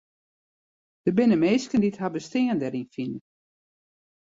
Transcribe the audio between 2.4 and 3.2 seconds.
deryn fine.